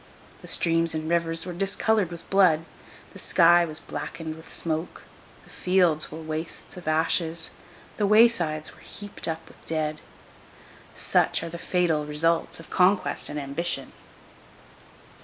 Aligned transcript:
The 0.41 0.47
streams 0.47 0.95
and 0.95 1.07
rivers 1.07 1.45
were 1.45 1.53
discoloured 1.53 2.09
with 2.09 2.27
blood; 2.31 2.65
the 3.13 3.19
sky 3.19 3.65
was 3.65 3.79
blackened 3.79 4.35
with 4.35 4.51
smoke; 4.51 5.03
the 5.43 5.51
fields 5.51 6.11
were 6.11 6.17
wastes 6.19 6.75
of 6.75 6.87
ashes; 6.87 7.51
the 7.97 8.07
waysides 8.07 8.73
were 8.73 8.81
heaped 8.81 9.27
up 9.27 9.47
with 9.47 9.63
dead. 9.67 10.01
Such 10.95 11.43
are 11.43 11.49
the 11.49 11.59
fatal 11.59 12.07
results 12.07 12.59
of 12.59 12.71
conquest 12.71 13.29
and 13.29 13.39
ambition! 13.39 13.91